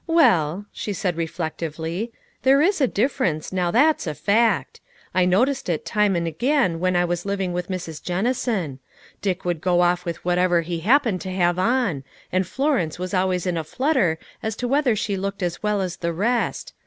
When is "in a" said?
13.45-13.63